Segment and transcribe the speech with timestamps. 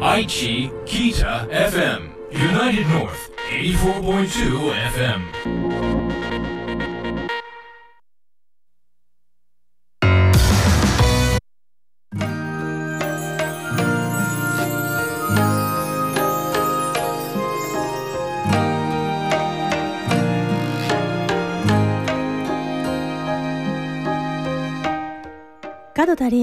[0.00, 2.98] 愛知キータ FM ユナイテッド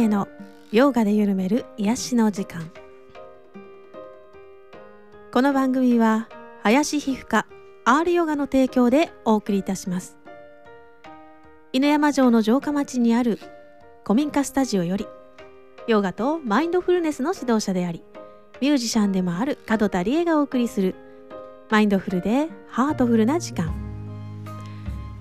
[0.07, 2.82] ノーで緩める癒しの時間。
[5.33, 6.29] この番組は
[6.61, 7.47] 林皮膚科
[7.86, 10.15] R ヨガの提供でお送りいたします。
[11.71, 13.39] 犬山城の城下町にある
[14.04, 15.07] 古民家スタジオより
[15.87, 18.04] ヨガとマインドフルネスの指導者であり
[18.61, 20.93] ミュージシャンでもある角田理恵がお送りする
[21.71, 23.73] マインドフルでハートフルな時間。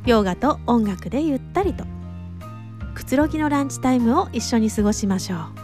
[0.05, 1.87] ヨガと音楽でゆったりと
[2.95, 5.62] くつろぎのランチタイムを一緒に過ごしましょう。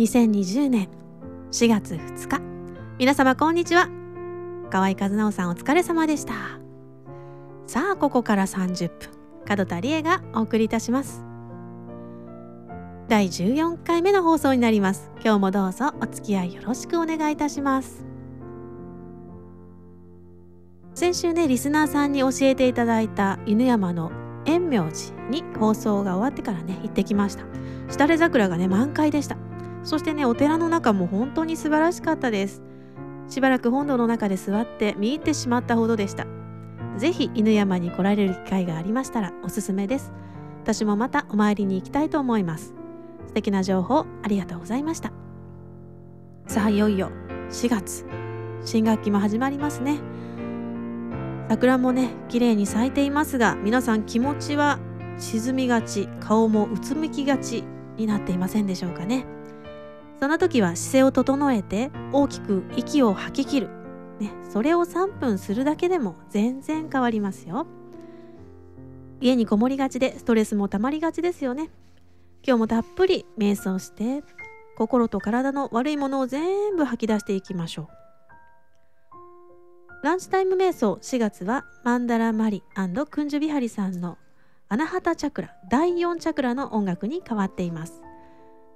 [0.00, 0.88] 2020年。
[1.52, 2.40] 4月2日。
[2.98, 3.90] 皆様こんにちは。
[4.70, 6.32] 河合和直さんお疲れ様でした。
[7.66, 9.10] さあここから30分。
[9.44, 11.22] 角田理恵がお送りいたします。
[13.08, 15.10] 第14回目の放送になります。
[15.22, 18.02] 今日もどうぞお付き合いよろしくお願いいたします。
[20.94, 24.10] 先週ねリスナーさんに教えていただいた犬山の
[24.46, 27.44] 円明寺に放送が終わってからね行ってきました。
[27.90, 29.36] 下れ桜がね満開でした。
[29.82, 32.62] そしてねお寺の中も本当に素晴らしかったです。
[33.28, 36.26] しばらく本堂の中で座って見入ってしまったほどでした。
[36.96, 40.12] ぜひ犬山に来られる機会がありましたらおすすめです。
[40.62, 42.74] 私もまたお参りに行きたいと思います。
[43.28, 45.12] 素敵な情報ありがとうございました。
[46.46, 47.10] さあいよいよ
[47.50, 48.04] 4月。
[48.64, 49.98] 新学期も始まりますね。
[51.48, 54.78] 桜もね綺麗に咲いていますが皆さん気持ちは
[55.18, 57.64] 沈みがち顔もうつむきがち
[57.96, 59.24] になっていませんでしょうかね。
[60.20, 63.68] その時は姿勢を整えて大きく息を吐き切る、
[64.20, 67.66] ね、それを3分するだけでも全然変わりますよ。
[69.22, 71.70] 家にこもりがちでストレスもたまりがちですよね。
[72.46, 74.22] 今日もたっぷり瞑想して
[74.76, 77.88] 心と体の悪いものを全部吐き出していきましょう。
[80.04, 82.62] ランチタイム瞑想4月はマンダラマリ
[83.10, 84.18] クンジュビハリさんの
[84.68, 88.02] アナハタチャクラ第4チャクラの音楽に変わっています。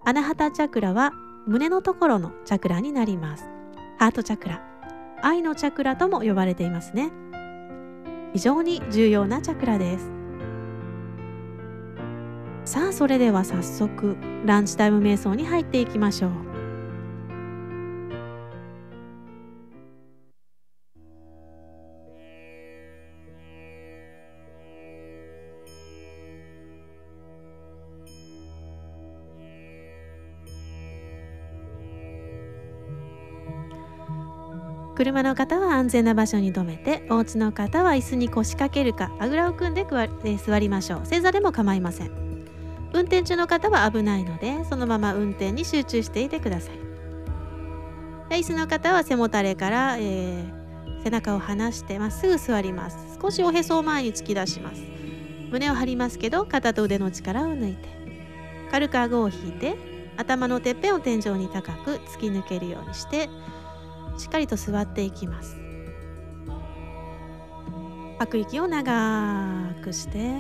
[0.06, 1.12] アナハタチャクラは
[1.47, 3.44] 胸のところのチャクラになります。
[3.99, 4.62] ハートチャクラ。
[5.22, 7.12] 愛のチャクラとも呼ばれていますね。
[8.32, 10.10] 非常に重要なチャクラです。
[12.65, 14.16] さあそれでは早速
[14.47, 16.31] ランチタイム瞑想に入っていきましょう。
[34.94, 39.84] 車の方は安全な場所に停めてお家の方は椅子に腰掛けるかあぐらを組んで
[40.37, 41.06] 座りましょう。
[41.06, 42.10] 正座でも構いません。
[42.93, 46.71] 運転中の方は危ないのでそのまま運転に集中していてくださ
[48.31, 48.38] い。
[48.38, 53.19] 椅子の方は背もたれから、えー、背中を離してまっすぐ座ります。
[53.21, 54.82] 少しおへそを前に突き出します。
[55.50, 57.88] 胸を張りますけど肩と腕の力を抜いて
[58.71, 59.76] 軽く顎を引いて
[60.16, 63.28] 頭のてっぺんを天井に高く突き抜けるようにして
[64.17, 65.57] しっかりと座っていきます。
[68.19, 70.35] 吐く息を長くして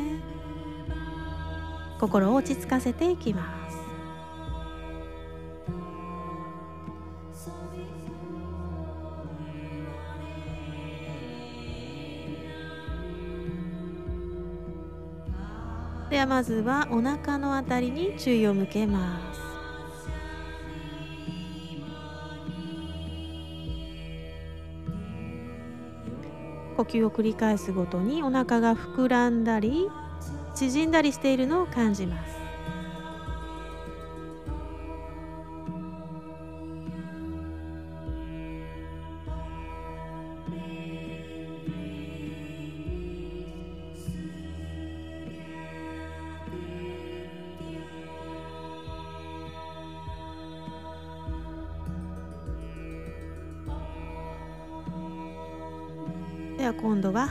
[2.00, 3.78] 心を落ち着かせていきます。
[16.10, 19.53] ではまずはお腹のあたりに注意を向けます。
[26.74, 29.88] 呼吸を繰り返すごとにお腹が膨らんだり
[30.54, 32.33] 縮んだりしているのを感じます。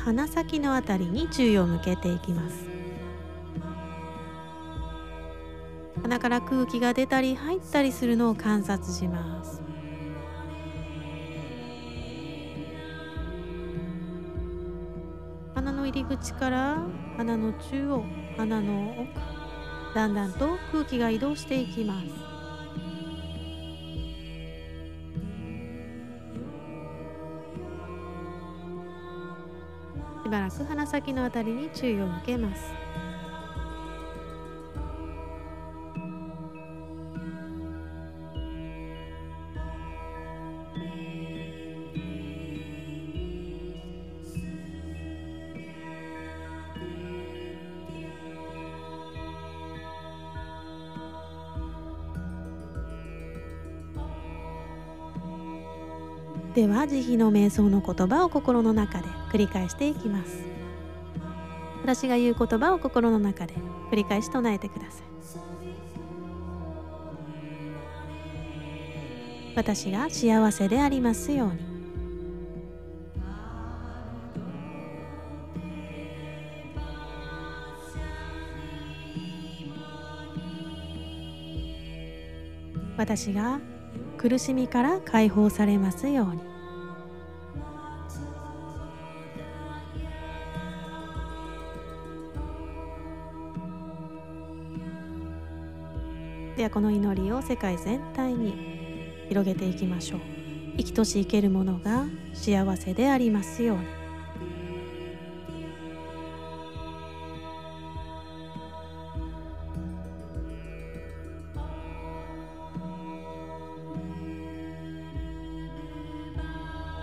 [0.06, 2.68] 鼻先のあたりに注意を向けていきます。
[6.02, 9.62] 鼻から空気が出たり入ったりするのを観察します。
[15.56, 16.84] 鼻の入り口から
[17.16, 18.04] 鼻の中央
[18.36, 22.33] 鼻の奥だんだんと空気が移動していきます。
[30.34, 32.83] ばらく鼻先のあたりに注意を向けます。
[56.88, 60.44] 慈悲の瞑想の言葉を心の中で繰り返していきます。
[61.82, 63.54] 私が言う言葉を心の中で
[63.92, 65.04] 繰り返し唱えてください。
[69.56, 71.74] 私が幸せでありますように。
[82.96, 83.60] 私が
[84.18, 86.53] 苦しみから解放されますように。
[96.64, 100.22] ではこの祈りを世界全体に広げていきましょう。
[100.78, 103.84] 生きとし生けるものが幸せでありますように。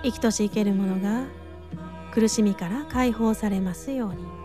[0.05, 1.27] 生きとし生けるものが
[2.15, 4.40] 苦しみから解放されますように。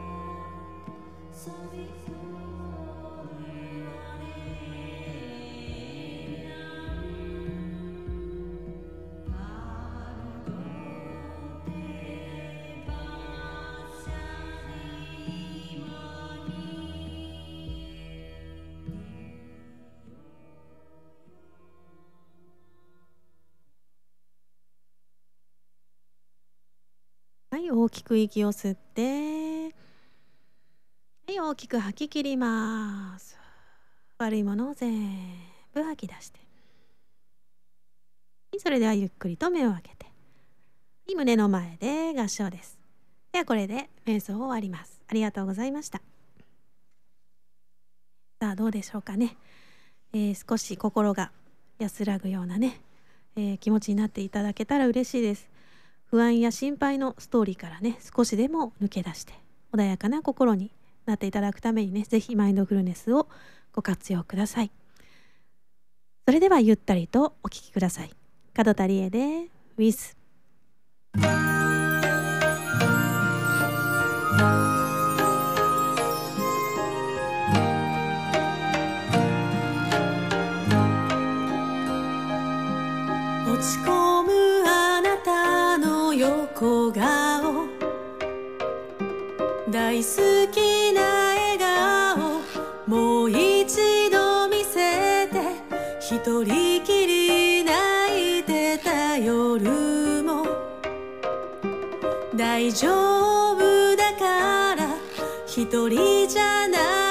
[27.96, 29.74] きく息を吸って
[31.28, 33.38] はい大きく吐き切ります。
[34.18, 35.18] 悪いものを全
[35.74, 36.40] 部吐き出して。
[38.58, 40.06] それではゆっくりと目を開けて。
[41.16, 42.78] 胸の前で合掌です。
[43.32, 45.00] ではこれで瞑想を終わります。
[45.08, 46.02] ありがとうございました。
[48.42, 49.38] さあどうでしょうかね、
[50.14, 51.32] えー、少し心が
[51.80, 52.82] 安らぐようなね、
[53.36, 55.55] えー、気持ちになっていただけたら嬉しいです。
[56.06, 59.34] 不安や心配のストーリーからね少しでも抜け出して
[59.74, 60.72] 穏やかな心に
[61.06, 63.28] なっていただくためにね是非マインドフルネスを
[63.74, 64.72] ご活用ください。
[66.26, 68.12] それではゆったりとお聴きください。
[68.58, 70.16] 門田理恵で With
[83.86, 84.05] 小
[93.46, 95.40] 一度見せて
[96.00, 100.46] 一人きり泣いてた夜も。
[102.36, 102.90] 大丈
[103.54, 104.88] 夫だから
[105.46, 107.05] 一人じゃない。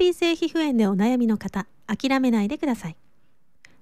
[0.00, 2.96] ピー性皮膚炎でお悩みの方諦めないでください。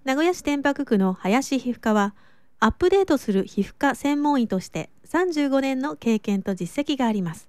[0.03, 2.13] 名古屋市天白区の林皮膚科は
[2.59, 7.49] アップデートする皮膚科専門医として35年の経験と実績があります。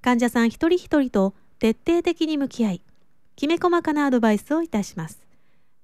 [0.00, 2.82] 患者さん一人一人と徹底的に向き合い
[3.36, 5.20] きめ細かなアドバイスをいたします。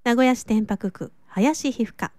[0.02, 2.12] 名古屋市天白区林皮膚科。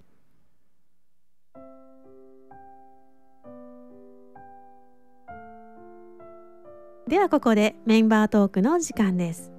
[7.08, 9.57] ではここでメンバートークの時間です。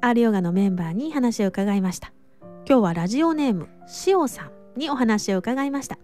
[0.00, 2.12] アールヨガのメンバーに話を伺いました。
[2.68, 4.44] 今日はラジオネームしおさ
[4.76, 5.98] んにお話を伺いました。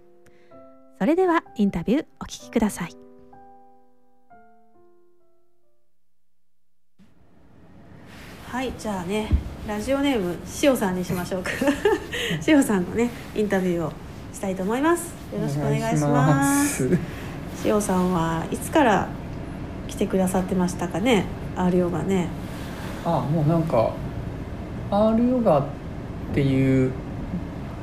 [0.98, 2.96] それではインタビューお聞きください。
[8.48, 9.28] はいじゃあね
[9.66, 11.50] ラジオネームしおさんにしましょうか。
[12.42, 13.92] しおさんのねインタビューを
[14.32, 15.14] したいと思います。
[15.32, 16.98] よろしくお願いします。
[17.62, 19.06] しおさんはいつから
[19.86, 22.28] 来てくださってましたかね R ヨガね
[23.04, 23.92] あもうなんか
[24.90, 25.64] R ヨガっ
[26.34, 26.90] ていう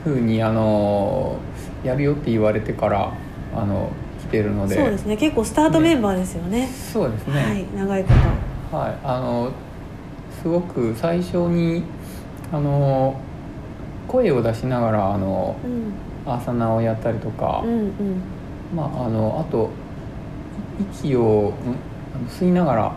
[0.03, 1.37] ふうにあの
[1.83, 3.13] やるよって言われてから
[3.55, 3.89] あの
[4.21, 4.75] 来てるので。
[4.75, 5.17] そうですね。
[5.17, 7.43] 結構スタートメンバーですよね、ね、そうですね。
[7.43, 7.65] はい。
[7.75, 8.09] 長いこ
[8.71, 8.77] と。
[8.77, 8.97] はい。
[9.03, 9.51] あの
[10.41, 11.83] すごく最初に
[12.51, 13.19] あの
[14.07, 18.21] 声を出しながらあの、うん、アーサナをやったりとか、うんうん、
[18.75, 19.69] まああのあと
[20.99, 21.53] 息を
[22.27, 22.95] 吸いながら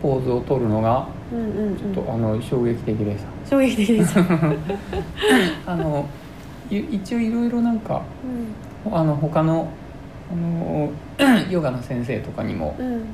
[0.00, 3.50] ポーズを取るのがちょっとあの衝撃的でした。
[3.50, 4.20] 衝撃的でした。
[5.66, 6.06] あの
[6.70, 8.02] 一応いろいろなんか、
[8.86, 9.68] うん、あの他の
[10.30, 10.90] あの
[11.50, 13.04] ヨガの先生とかにも、うん、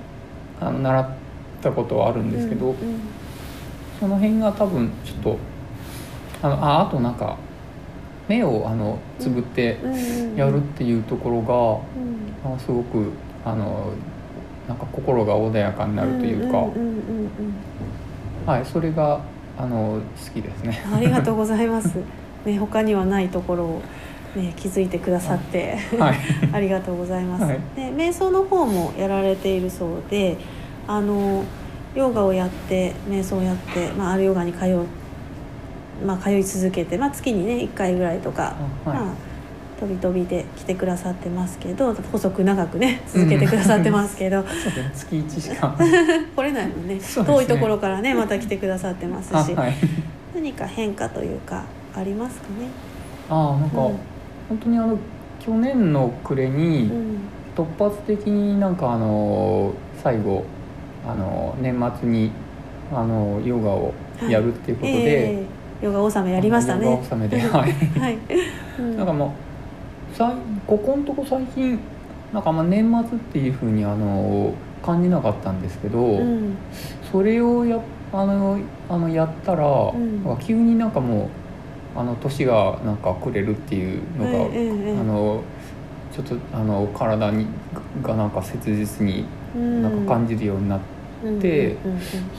[0.60, 1.08] あの習っ
[1.62, 2.76] たことはあるんですけど、うんうん、
[4.00, 5.38] その辺が多分ちょっと
[6.42, 7.36] あのああとなんか
[8.28, 9.78] 目をあのつぶって
[10.36, 13.12] やるっていうところが、うん、すごく
[13.44, 13.92] あの
[14.66, 16.66] なんか心が穏やかになるというか、
[18.46, 19.22] はいそれが
[19.56, 20.84] あの好きですね。
[20.92, 21.96] ありがとうございます。
[22.44, 23.82] ね他にはないところを
[24.36, 26.16] ね気づいてくださって、はい、
[26.52, 27.44] ありがとうございます。
[27.44, 30.36] はい、で瞑想の方もやられているそうで、
[30.86, 31.44] あの
[31.94, 34.84] ヨガをやって瞑想をやって、まああるヨガに通う
[36.04, 39.14] まあ通い続けて、まあ月にね1回ぐらいとか、はい、まあ
[39.80, 44.46] 飛び飛びで来てくださってますけど細く長くね続けてくださってますけど、うん、
[44.94, 45.76] 月1しか
[46.36, 49.74] 来れないもんね、ね、遠いところからねまた来てくださってますし、 はい、
[50.34, 51.64] 何か変化というか
[51.94, 52.66] ありますかね？
[53.28, 53.98] ああなんか、うん、
[54.48, 54.98] 本当にあの
[55.40, 56.90] 去年の暮れに、
[57.54, 60.44] 突発的になんかあの最後
[61.06, 62.30] あの年末に
[62.92, 63.92] あのヨガを
[64.28, 66.86] やるっていうことで、はいえー、ヨガ納めやりましたね。
[66.86, 67.72] ヨガ納めで、はい。
[68.00, 68.18] はい。
[68.78, 69.53] うん、なんかもう
[70.66, 71.78] ここのとこ最近
[72.32, 76.56] なんかまあ年末っていうふうにあの感じなかったんですけど、うん、
[77.10, 77.80] それをや
[78.12, 81.30] あのあのやったら、うん、なんか急になんかも
[81.96, 85.42] うあの年がなんかくれるっていうのが、うん、あの
[86.12, 87.46] ちょっとあの体に
[88.02, 90.80] がなんか切実になんか感じるようになっ
[91.40, 91.76] て、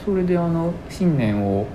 [0.04, 1.66] それであの新年を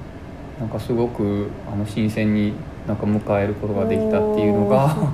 [0.59, 2.53] なんかすごくあの新鮮に
[2.87, 5.11] なんか迎えることができたっていうのが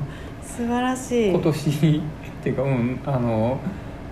[0.48, 2.01] 素晴らしい今年っ
[2.42, 3.60] ていうかうんあの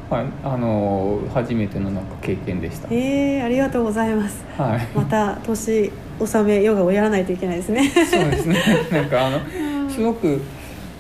[0.10, 2.88] はい、あの初めてのなんか経験でした。
[2.92, 4.46] ええー、ありがとうございます。
[4.56, 4.88] はい。
[4.96, 7.90] また年納めヨガをやらないといけないですね。
[7.90, 8.56] そうですね。
[8.94, 10.42] なんかあの、すごく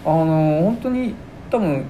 [0.04, 1.13] あの本当に
[1.51, 1.86] 多分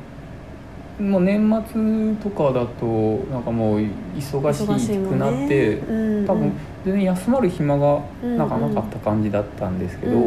[1.00, 2.86] もう年末とかだと
[3.32, 3.80] なんかもう
[4.18, 6.52] 忙しくなって、ねうんうん、多分
[6.84, 10.18] 全然休まる暇がなんかなかった感じだったんですけど、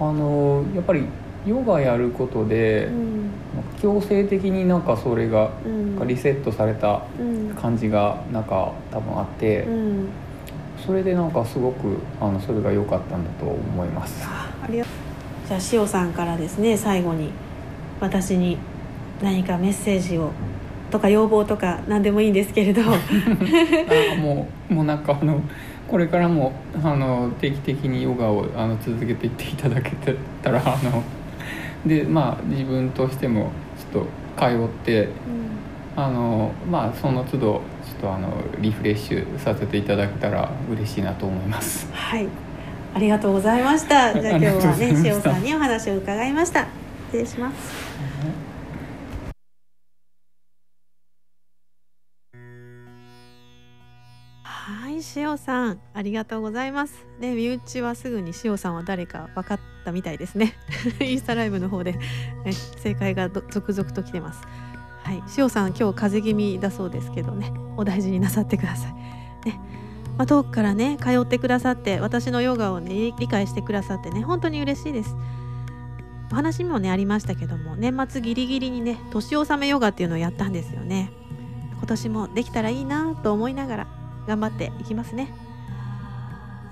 [0.00, 1.04] あのやっぱり
[1.46, 3.30] ヨガやることで、うん、
[3.80, 5.50] 強制的になんかそれが、
[6.06, 7.02] リセットされた
[7.60, 10.08] 感じがなんか多分あって、うん、
[10.84, 14.26] それでなんかすごくあのそれが良かったんだと思います。
[14.26, 14.84] ありが
[15.46, 17.30] じゃあ塩さんからですね最後に
[18.00, 18.56] 私に
[19.22, 20.30] 何かメッセージを
[20.90, 22.82] とか要望とか何でもいいんですけれど。
[22.86, 25.40] あもうもうなんかあの
[25.88, 29.90] これからもあの定期的にヨガをあの続けていっていただけ
[30.42, 31.02] たらあの
[31.86, 33.50] でまあ自分としても
[33.92, 34.04] ちょっ
[34.36, 41.90] と通って、うん、あのまあその都度ちょっとあのリフレッシュさせていただけたら嬉しいなと思います。
[41.92, 42.28] はい。
[42.92, 44.12] ありがとうございました。
[44.20, 46.66] じゃあ今日はね塩さんにお話を伺いました。
[47.10, 47.90] 失礼します、
[55.16, 55.80] 塩さん。
[55.94, 57.06] ありがとうございます。
[57.18, 60.54] ね身内はすぐに塩さんは誰か分かったみたいですね。
[61.00, 64.42] インスタライブの方で、ね、正解が続々と来てます。
[65.02, 65.22] はい。
[65.36, 67.52] 塩さん今日風邪気味だそうですけどね。
[67.76, 68.94] お大事になさってください。
[69.48, 69.60] ね。
[70.16, 75.16] まあ、遠くからね通ってくださって私のヨガをね理解してくださってね本当に嬉しいです。
[76.32, 81.10] お話にもねありましたけども年末ギリギリにね年納めヨガっていうのをやったんですよね。
[81.78, 83.86] 今年もできたらいいなと思いながら
[84.26, 85.34] 頑張っていきますね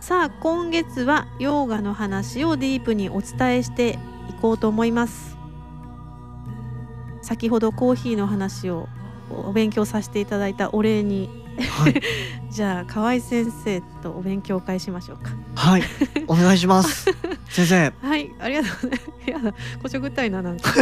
[0.08, 3.98] さあ今月はヨガの話をディープにお伝えして
[4.30, 5.36] いこうと思います。
[7.20, 8.88] 先ほどコーヒーの話を
[9.30, 11.28] お勉強させていただいたお礼に、
[11.82, 12.00] はい、
[12.50, 15.30] じゃあ河合先生とお勉強会しましょうか。
[15.56, 15.82] はい。
[16.26, 17.04] お願いします。
[17.50, 17.92] 先生。
[18.00, 18.32] はい。
[18.38, 18.96] ありがとうございま
[19.26, 20.72] すやだこしょぐったいななんか。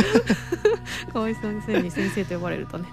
[1.13, 2.87] 河合先生に先生と呼ばれるとね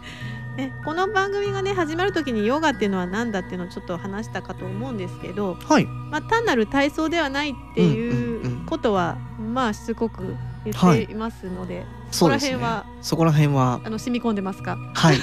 [0.57, 5.85] ね、この番組がね始まる時にヨガっていうのは何だっていうのをちょっと話したかと思うんですけど、はい。
[5.85, 11.15] まあ、単なる体操ではないっていうことは、まあしつこく言ってい。
[11.15, 14.77] ますので、はい、そこら辺は、ね、そこら辺はあの染み込んでますか？
[14.93, 15.17] はい。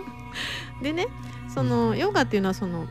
[0.82, 1.08] でね
[1.52, 2.86] そのヨガっていうのはその、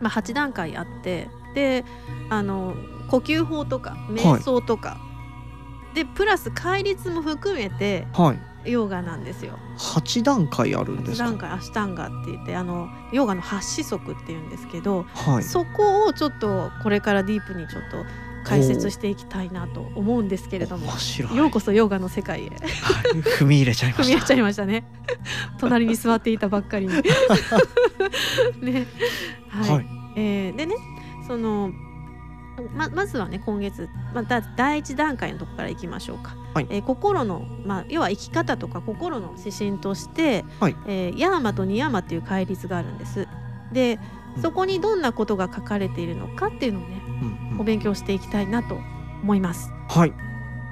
[0.00, 1.84] まあ、8段階あってで
[2.28, 2.74] あの
[3.08, 4.96] 呼吸法とか瞑想とか、は
[5.92, 9.58] い、でプラス戒律も含めて、はいヨガなんですよ。
[9.76, 18.04] 八段階あるんです段階アシタンガって言ってあのヨガの八子則っていうんですけど、はい、そこをちょっとこれからディープにちょっと
[18.44, 20.86] 解説していきたいなと思うんですけれども
[21.34, 22.58] ようこそヨガの世界へ、はい、
[23.38, 24.02] 踏み入れちゃいました。
[24.04, 24.84] 踏み入れちゃいましたね。
[25.58, 26.92] 隣に座っていたばっかりに。
[28.60, 28.86] ね。
[29.48, 30.74] はい、はい、えー、でね
[31.26, 31.70] その
[32.74, 43.28] ままずはね今月、まあ、第一段階のとこからいきましょうか、はい、えー、心の、まあ、要は生き方とか心の指針として、はい、えー、ヤーマとニヤーマっていう戒律があるんです。
[43.72, 43.98] で
[44.40, 48.78] そこにどんなことが書かれているのかっていうのをね、うんうん、お勉強していきたいなと
[49.22, 49.70] 思います。
[49.88, 50.12] はい、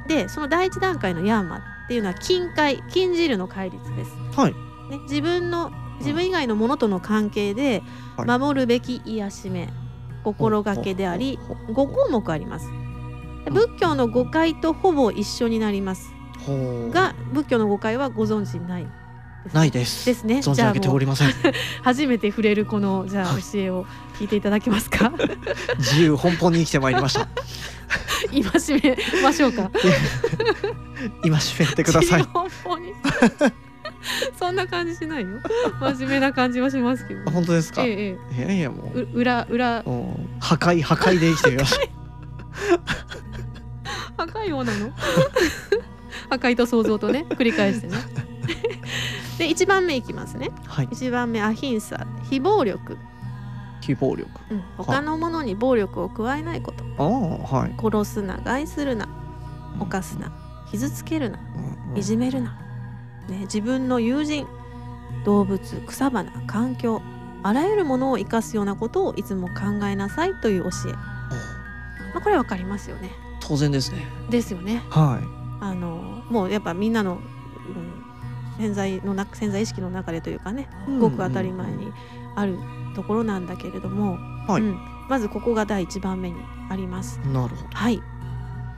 [0.08, 4.12] でその第一段階のヤーマっていうのは近海禁じるの戒律です。
[4.34, 4.54] はい、
[4.90, 7.82] ね、自分の自分以外のものとの関係で
[8.16, 9.68] 守るべき癒しめ、
[10.24, 12.70] 心がけであり5項目あります。
[13.50, 16.12] 仏教の誤解とほぼ一緒になります。
[16.90, 18.86] が仏教の誤解はご存知ない。
[19.54, 20.04] ないです。
[20.04, 20.36] ですね。
[20.38, 21.32] 存じ上げておりません。
[21.82, 23.86] 初めて触れるこのじゃあ教えを
[24.18, 25.12] 聞いていただけますか？
[25.78, 27.26] 自由奔放に生きてまいりました。
[28.30, 29.70] 今しめましょうか。
[31.24, 32.26] 今しめてください
[34.38, 35.40] そんな感じしないよ。
[35.80, 39.00] 真面目な感じはしますけど本当ですか、ええ、いやいやもう。
[39.12, 39.82] 裏裏。
[39.82, 41.78] 破壊破壊で生きてみまし
[44.16, 44.90] た赤いようなの？
[46.30, 47.96] 赤いと想像とね繰り返してね。
[49.38, 52.98] で1番目いきますね、はい、1番目アヒンサ非暴力。
[53.80, 59.08] 非暴力、うん、他のものに暴力を加えないこと、はい、殺すな害するな
[59.78, 60.30] 犯すな
[60.70, 61.38] 傷つけるな、
[61.92, 62.58] うん、いじめるな、
[63.30, 64.46] ね、自分の友人
[65.24, 67.02] 動物草花環境
[67.42, 71.00] あらゆるものを生かすようなことをいつも考えなさいという教え、ま
[72.16, 73.10] あ、これわかりますよね。
[73.40, 74.06] 当然ですね。
[74.28, 74.82] ですよね。
[74.90, 75.64] はい。
[75.64, 81.92] あのもうやっぱみんなの、うん、潜在の中潜在意識の中でというかねごく当たり前に
[82.34, 82.58] ある
[82.94, 86.36] ところなんだけれども、はい、うん、まずここが第1番目に
[86.68, 87.18] あります。
[87.20, 87.68] なるほど。
[87.72, 88.02] はい。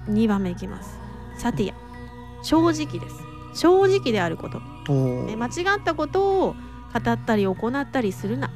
[0.09, 0.99] 2番目いきます。
[1.37, 1.75] サティア
[2.43, 4.61] 正直です正直であること、
[5.27, 6.55] ね、間違ったことを
[6.93, 8.51] 語ったり行ったりするな、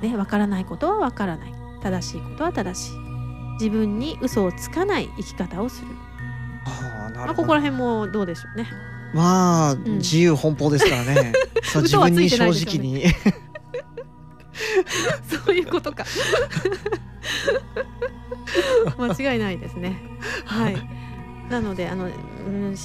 [0.00, 2.98] ね、分からないことは分からない正しいことは正しい
[3.54, 5.88] 自分に嘘をつかない生き方をする。
[6.64, 8.66] あなるほど、まあ、ここら辺もどうでしょうね。
[9.14, 11.32] まあ、うん、自由奔放ですからね。
[11.62, 13.04] そう自分に正直に。
[15.28, 16.04] そういうことか。
[18.98, 20.02] 間違いないですね。
[20.44, 20.76] はい。
[21.50, 22.08] なのであの、う
[22.50, 22.76] ん、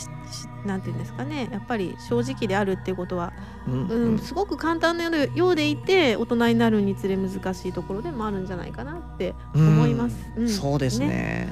[0.67, 3.33] なんていうんですかねやっぱり正直であるっていうことは、
[3.67, 10.15] うん、うん、すごく簡単なようでいて大人になるにつれ難しいところでもあるんじゃないかなって思います。
[10.35, 11.49] うん、そうですね、ね、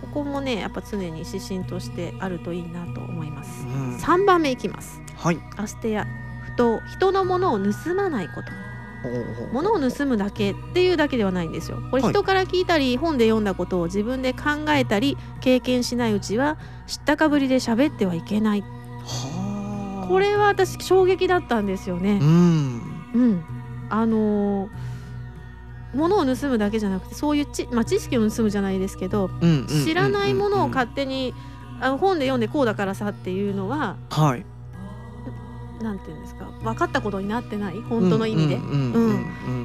[0.00, 3.66] ここもねやっぱ常に指針としてあるといいなと思います。
[3.66, 5.00] うん、番目いきます。
[5.16, 5.38] はい。
[5.56, 6.06] アステヤ
[6.42, 8.71] 不当人のものを盗まないこと。
[9.52, 11.78] 物を盗むだけっていうだけではないんですよ。
[11.90, 18.64] これ人から聞いたり、本で読んだことを自分で考えたり経験しないうちは知ったかぶりで喋ってはいけない。
[20.08, 22.18] これは私衝撃だったんですよね。
[22.20, 22.82] うん、
[23.14, 23.44] うん、
[23.88, 24.70] あのー、
[25.94, 29.30] 物を盗むだけじゃなくてそういうち、まあ、知識を盗むじゃないですけど、
[29.84, 31.34] 知らないものを勝手に
[31.80, 34.44] あの本で読んでこうだからさっていうのは、はい、
[35.82, 38.60] なんていうんですか分かったことになってない本当の意味で。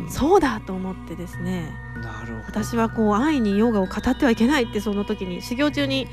[0.10, 1.74] そうだと思ってですね。
[2.02, 2.64] なるほど。
[2.64, 6.08] 私はこう愛にヨガを語ってはいけないってその時に修行中に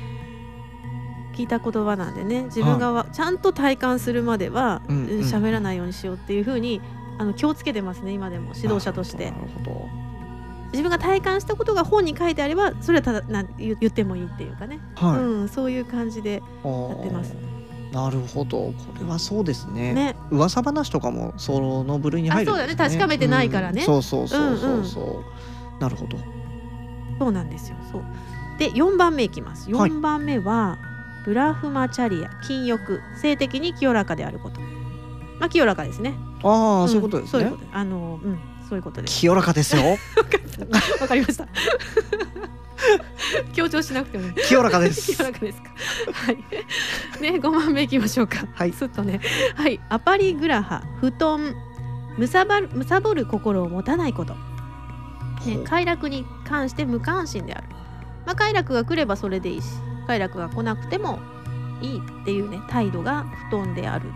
[1.33, 6.81] 聞いた言葉なんでね自分がちゃんと体感するまでは喋、らないようにしようっていうふうに
[7.17, 9.31] あの気をつけてますね今でも指導者として。
[9.31, 10.05] なるほど
[10.71, 17.33] 自分が体感したことが本に書いてあればそれはただな言言ってもいいっていうかね、はい、うん、そういう感じでやってます
[17.95, 18.57] なるほど。
[18.57, 19.93] これはそうですね。
[19.93, 20.17] ね。
[20.29, 22.89] 噂話とかもその部類に入るんです、ね、あそうだね。
[22.89, 23.79] 確かめてないからね。
[23.79, 23.85] うん。
[23.85, 25.23] そうそうそうそうそ
[25.79, 26.17] う、なるほど。
[27.19, 27.77] そうなんですよ。
[27.93, 28.03] そう。
[28.59, 29.71] で4番目いきます。
[29.71, 29.89] はい。
[29.89, 30.77] 4番目は、
[31.23, 32.99] ブラフマチャリア禁欲。
[33.21, 34.59] 性的に清らかであること。
[35.39, 36.15] まあ清らかですね。
[36.43, 36.89] ああ、ん。
[36.89, 37.31] そういうことですね。
[37.31, 37.65] そういうこと。
[37.71, 38.39] あのうん。
[38.67, 39.21] そういうことです。
[39.21, 39.83] 清らかですよ。
[40.99, 41.47] わかりました
[43.53, 45.69] 強調しなくても清らかです 清らかですか。
[46.13, 46.37] はい。
[47.21, 48.45] ね、5番目いきましょうか。
[48.53, 49.19] はいすっとね。
[49.55, 49.79] はい。
[49.89, 51.55] アパリグラハ、布団、
[52.17, 54.35] むさばる、むさぼる心を持たないこと。
[55.45, 57.67] ね、快楽に関して無関心である。
[58.25, 59.67] まあ、快楽が来ればそれでいいし、
[60.07, 61.19] 快楽が来なくても
[61.81, 64.11] いいっていうね、態度が布団である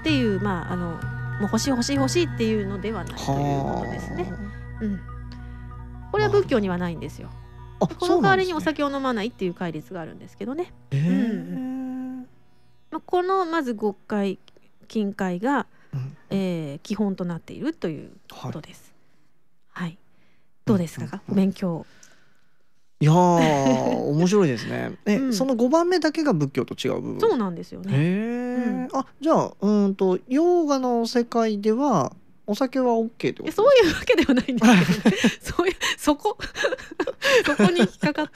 [0.00, 0.98] っていう、まあ、あの、も
[1.40, 4.32] う欲しい欲しい欲しいっていうのではないということですね。
[4.80, 5.00] うん。
[6.10, 7.30] これは仏教にはないんですよ。
[7.80, 10.72] あこの代わりにお酒を飲まないっていう戒律があるんですけどね。
[10.90, 11.22] ですねう
[11.58, 12.20] ん
[12.90, 14.38] まあ、このまず極戒
[14.88, 18.92] 禁戒が、うんえー基本となっているというはいことです。
[19.72, 19.98] はい。
[20.64, 21.86] どうですか、うんうんお勉強。
[23.02, 23.14] いやー
[24.12, 27.20] 面白いですねえ、うんその5番目だけが仏教と違う部分？
[27.20, 27.92] そうなんですよね。
[27.92, 27.96] へ
[28.86, 32.12] え、あじゃあうーんとヨガの世界では
[32.50, 36.36] お酒は OK ってことえそういうわけではないんですけど、ね、 そういうそこ
[37.46, 38.30] そこに引っかかっ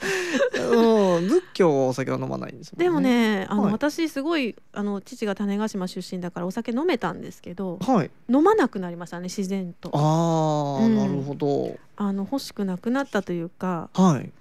[0.53, 0.67] た。
[0.69, 2.85] うん仏教はお酒は飲まないんですもんね。
[2.85, 3.71] でもね、あの、はい。
[3.73, 8.11] 私すごいあの父が種子島出身だからお酒飲めたんですけど、はい。
[8.29, 9.89] 飲まなくなりましたね自然と。
[9.93, 10.95] あー、うん。
[10.95, 11.77] なるほど。
[11.97, 14.31] あの欲しくなくなったというか、はい。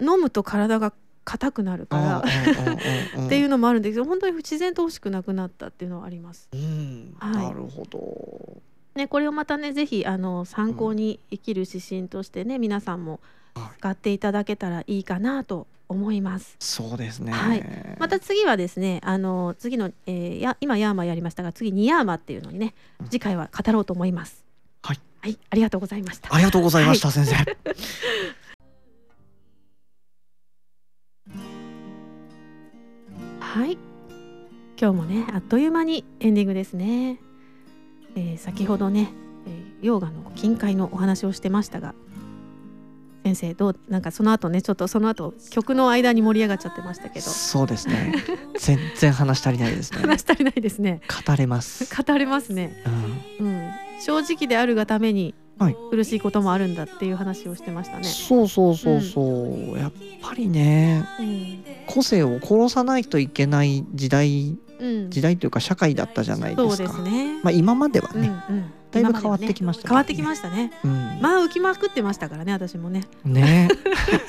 [0.00, 2.18] 飲むと体が硬くなるから。
[2.20, 6.48] っっていうのもあるんですけど本当に自然と欲しくなくなったっていうのはあります。
[6.52, 7.34] うん、はい。
[7.34, 8.62] なるほど
[8.96, 13.20] ね、これをまたねぜひあの参考に生きる指針としてね、皆さんも
[13.54, 13.78] はい。
[13.78, 16.56] 使っていただけたらいいかなと思います。
[16.58, 17.32] そうですね。
[17.32, 17.64] はい。
[17.98, 23.08] また次はですねあの次の、えーや今ヤーマやりましたが次ニヤーマっていうのにねうん。
[23.08, 24.44] 次回は語ろうと思います。
[24.82, 26.34] はい、はい、ありがとうございました。
[26.34, 27.34] ありがとうございました、先生。
[33.40, 33.78] はい。
[34.78, 37.18] 今日もねあっという間にエンディングですね、
[38.16, 39.12] えー先ほどね、
[39.46, 41.94] えーヨガの近海のお話をしてましたが
[43.26, 47.26] 先生どうなんかその後ねちょっとその後曲の間に盛り上がっちゃってましたけど。
[47.26, 48.14] そうですね。
[48.58, 49.98] 全然話足りないですね。
[50.06, 51.00] 話し足りないですね。
[51.26, 52.82] 語れます、語れますね、
[53.40, 53.46] うん。
[53.46, 55.76] うん、正直であるがためにはい。
[55.90, 59.22] 苦しいこともあるんだっていう話をしてましたね、そうそうそうそ
[59.72, 61.58] う、やっぱりねうん。
[61.86, 64.58] 個性を殺さないといけない時代うん、
[65.08, 69.88] 時代というか社会だったじゃないでそうすかですね、まあ今まではうんね、うん、だいぶ変わってきましたね。
[69.88, 70.72] 変わってきましたね。
[70.84, 71.18] うん。
[71.20, 73.02] まあ浮きまくってましたからね私もね。
[73.24, 73.68] ね。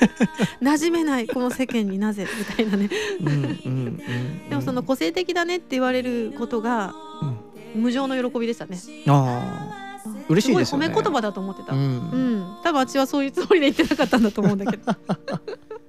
[0.60, 2.90] 馴染めないこの世間になぜみたいなね。
[3.20, 4.02] うんうんうん
[4.48, 6.94] でもその個性的だねって言われることが
[7.74, 8.78] 無常の喜びでしたね。
[9.06, 9.88] ああ
[10.28, 10.88] 嬉しいですよね。
[10.88, 12.56] ごい褒め言葉だと思ってた、ううんん。
[12.62, 14.92] 多分私はそういうつもりで言ってなかったんだと思うんだけど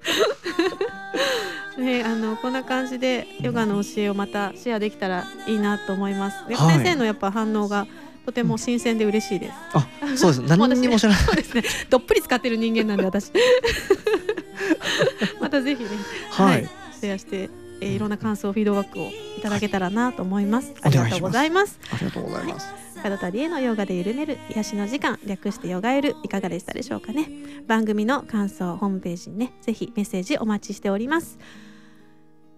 [1.78, 6.78] ねあのこんな感じでヨガの教えをまたシェアできたらいいなと思います、ではい。
[6.78, 7.88] 先生のやっぱ反応が
[8.26, 10.42] とても新鮮で嬉しいです、あそうです。
[10.58, 11.22] 何にも知らない。
[11.22, 11.64] そうですね。
[11.90, 13.32] どっぷり使ってる人間なんで私。
[15.40, 15.90] またぜひね
[16.32, 16.68] はい。
[17.00, 17.50] シェアして、
[17.82, 20.74] えーいろんな感想フィードバックをいただけたらなと思います。
[20.82, 21.80] ありがとうございます。
[21.92, 22.68] ありがとうございます
[23.00, 27.28] 角田理恵のヨガで緩める癒しの時間略してヨガゆるいかがでしたでしょうかね。
[27.68, 31.38] 番組の感想ホームページにねぜひメッセージお待ちしております、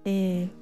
[0.06, 0.62] えー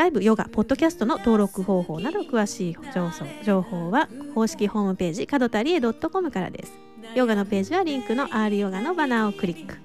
[0.00, 6.72] ライブヨガポッドキャストの登録方法など詳しい情報情報は公式ホームページ角田理恵 .com からです。
[7.14, 9.76] ヨガのページはリンクの R ヨガのバナーをクリック。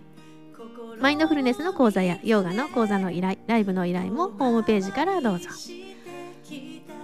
[1.01, 5.49] マインドフルネスの講座やヨガの講座の依頼ライブの依頼もホームページからどうぞ。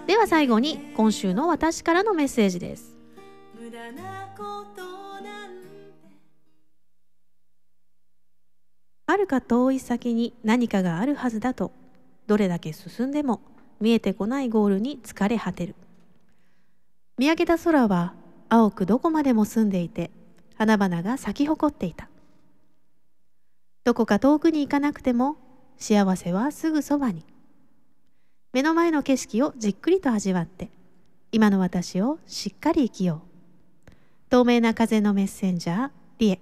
[0.07, 2.95] では最後に今週の私からのメッセージです。
[9.07, 11.71] 遥か遠い先に何かがあるはずだと
[12.27, 13.41] どれだけ進んでも
[13.79, 15.75] 見えてこないゴールに疲れ果てる。
[17.17, 18.13] 見上げた空は
[18.49, 20.11] 青くどこまでも澄んでいて
[20.57, 22.09] 花々が咲き誇っていた。
[23.83, 25.37] どこか遠くに行かなくても
[25.77, 27.23] 幸せはすぐそばに。
[28.53, 30.69] 目の前の景色をじっくりと味わって
[31.31, 33.91] 今の私をしっかり生きよう。
[34.29, 36.41] 透明な風のメッセンジャーリエ。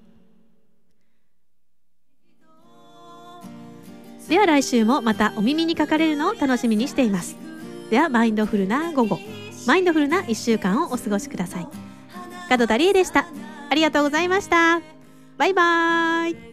[4.27, 7.35] では来週もまたお耳にかかれるのを楽しみにしています。
[7.89, 9.19] ではマインドフルな午後。
[9.67, 11.67] マインドフルな1週間をお過ごしください。
[12.49, 13.27] 門田理恵でした。
[13.69, 14.81] ありがとうございました。
[15.37, 16.48] バイバーイ。